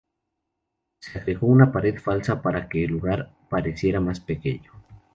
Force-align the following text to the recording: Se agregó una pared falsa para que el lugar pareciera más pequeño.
Se 0.97 1.19
agregó 1.19 1.45
una 1.45 1.71
pared 1.71 1.99
falsa 1.99 2.41
para 2.41 2.67
que 2.67 2.85
el 2.85 2.89
lugar 2.89 3.35
pareciera 3.51 3.99
más 3.99 4.19
pequeño. 4.19 4.73